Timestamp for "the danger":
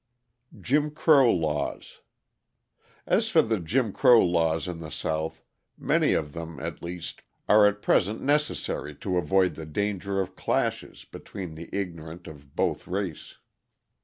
9.53-10.19